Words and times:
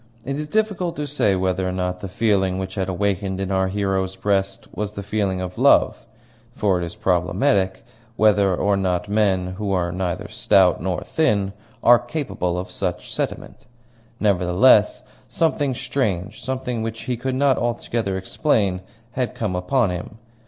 It 0.25 0.39
is 0.39 0.47
difficult 0.47 0.95
to 0.95 1.05
say 1.05 1.35
whether 1.35 1.67
or 1.69 1.71
not 1.71 1.99
the 1.99 2.09
feeling 2.09 2.57
which 2.57 2.73
had 2.73 2.89
awakened 2.89 3.39
in 3.39 3.51
our 3.51 3.67
hero's 3.67 4.15
breast 4.15 4.67
was 4.73 4.93
the 4.93 5.03
feeling 5.03 5.41
of 5.41 5.59
love; 5.59 6.07
for 6.55 6.81
it 6.81 6.83
is 6.83 6.95
problematical 6.95 7.83
whether 8.15 8.55
or 8.55 8.75
not 8.75 9.07
men 9.09 9.53
who 9.59 9.71
are 9.73 9.91
neither 9.91 10.27
stout 10.27 10.81
nor 10.81 11.01
thin 11.03 11.53
are 11.83 11.99
capable 11.99 12.57
of 12.57 12.65
any 12.65 12.73
such 12.73 13.13
sentiment. 13.13 13.67
Nevertheless, 14.19 15.03
something 15.29 15.75
strange, 15.75 16.41
something 16.43 16.81
which 16.81 17.01
he 17.01 17.15
could 17.15 17.35
not 17.35 17.57
altogether 17.59 18.17
explain, 18.17 18.81
had 19.11 19.35
come 19.35 19.55
upon 19.55 19.91
him. 19.91 20.17